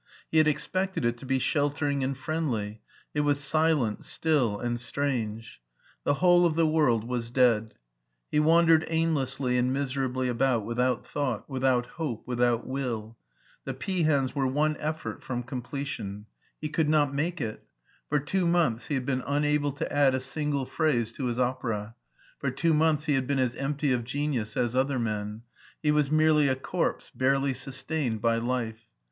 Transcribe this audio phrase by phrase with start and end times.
[0.31, 2.81] He had expected it to be sheltering and friendly:
[3.13, 5.61] it was silent, still, and strange.
[6.05, 7.75] The whole of the world was dead.
[8.31, 13.15] He wandered aim lessly and miserably about without thought, without hope, without will.
[13.65, 16.25] The peahens were one effort from 380 SCHWARZWALD a»i completion.
[16.59, 17.63] He couM not make it.
[18.09, 21.93] For two months he had been unable to add a single phrase to his opera;
[22.39, 25.43] for two months he had been as empty of genius as other men;
[25.83, 28.87] he was merely a corpse, barely sustained by life.